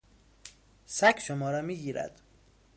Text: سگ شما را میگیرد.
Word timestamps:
سگ 0.85 1.19
شما 1.19 1.51
را 1.51 1.61
میگیرد. 1.61 2.21